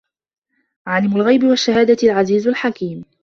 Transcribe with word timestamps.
عالِمُ 0.87 1.15
الغَيبِ 1.15 1.43
وَالشَّهادَةِ 1.43 1.97
العَزيزُ 2.03 2.47
الحَكيمُ 2.47 3.05